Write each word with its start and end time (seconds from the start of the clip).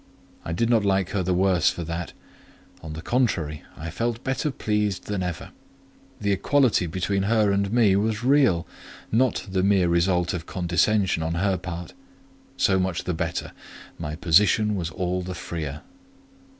I 0.43 0.51
did 0.51 0.67
not 0.67 0.83
like 0.83 1.11
her 1.11 1.21
the 1.21 1.31
worse 1.35 1.69
for 1.69 1.83
that; 1.83 2.13
on 2.81 2.93
the 2.93 3.03
contrary, 3.03 3.61
I 3.77 3.91
felt 3.91 4.23
better 4.23 4.49
pleased 4.49 5.05
than 5.05 5.21
ever. 5.21 5.51
The 6.19 6.31
equality 6.31 6.87
between 6.87 7.21
her 7.21 7.51
and 7.51 7.71
me 7.71 7.95
was 7.95 8.23
real; 8.23 8.65
not 9.11 9.45
the 9.47 9.61
mere 9.61 9.89
result 9.89 10.33
of 10.33 10.47
condescension 10.47 11.21
on 11.21 11.35
her 11.35 11.55
part: 11.55 11.93
so 12.57 12.79
much 12.79 13.03
the 13.03 13.13
better—my 13.13 14.15
position 14.15 14.75
was 14.75 14.89
all 14.89 15.21
the 15.21 15.35
freer. 15.35 15.83